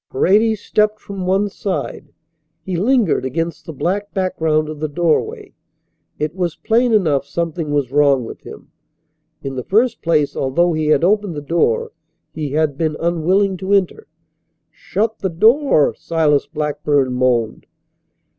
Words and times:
Paredes 0.09 0.59
stepped 0.61 0.99
from 0.99 1.27
one 1.27 1.47
side. 1.47 2.11
He 2.63 2.75
lingered 2.75 3.23
against 3.23 3.67
the 3.67 3.71
black 3.71 4.15
background 4.15 4.67
of 4.67 4.79
the 4.79 4.87
doorway. 4.87 5.53
It 6.17 6.33
was 6.35 6.55
plain 6.55 6.91
enough 6.91 7.27
something 7.27 7.69
was 7.69 7.91
wrong 7.91 8.25
with 8.25 8.41
him. 8.41 8.71
In 9.43 9.53
the 9.53 9.63
first 9.63 10.01
place, 10.01 10.35
although 10.35 10.73
he 10.73 10.87
had 10.87 11.03
opened 11.03 11.35
the 11.35 11.39
door, 11.43 11.91
he 12.33 12.49
had 12.53 12.79
been 12.79 12.97
unwilling 12.99 13.57
to 13.57 13.73
enter. 13.73 14.07
"Shut 14.71 15.19
the 15.19 15.29
door," 15.29 15.93
Silas 15.93 16.47
Blackburn 16.47 17.13
moaned. 17.13 17.67